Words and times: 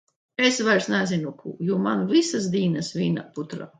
Es 0.47 0.55
vairs 0.67 0.87
nezinu 0.93 1.33
ko, 1.41 1.53
jo 1.67 1.77
man 1.83 2.01
jau 2.05 2.09
visas 2.15 2.49
dienas 2.57 2.91
vienā 2.97 3.11
lielā 3.13 3.29
putrā. 3.37 3.69